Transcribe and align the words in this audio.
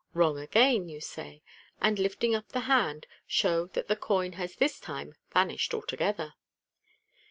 "Wrong 0.15 0.39
again!" 0.39 0.89
you 0.89 0.99
say, 0.99 1.43
and, 1.79 1.99
lifting 1.99 2.33
up 2.33 2.47
the 2.49 2.61
hand, 2.61 3.05
show 3.27 3.67
that 3.67 3.87
the 3.87 3.95
coin 3.95 4.31
has 4.31 4.55
this 4.55 4.79
time 4.79 5.13
vanished 5.31 5.75
altogether. 5.75 6.33